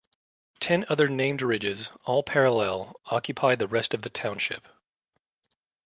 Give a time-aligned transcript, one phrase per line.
[0.59, 4.67] Ten other named ridges, all parallel, occupy the rest of the township.